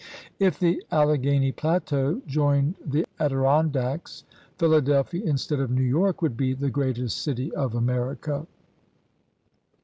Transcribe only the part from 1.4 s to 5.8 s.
plateau joined the Adirondacks, Philadelphia instead of